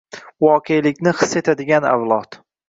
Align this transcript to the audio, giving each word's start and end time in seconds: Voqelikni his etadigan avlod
Voqelikni 0.45 1.13
his 1.19 1.37
etadigan 1.43 1.87
avlod 1.93 2.41